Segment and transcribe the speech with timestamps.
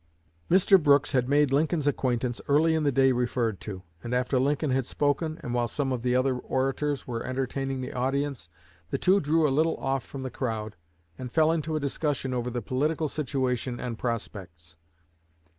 [0.49, 0.81] Mr.
[0.81, 4.87] Brooks had made Lincoln's acquaintance early in the day referred to; and after Lincoln had
[4.87, 8.49] spoken, and while some of the other orators were entertaining the audience,
[8.89, 10.75] the two drew a little off from the crowd
[11.19, 14.75] and fell into a discussion over the political situation and prospects.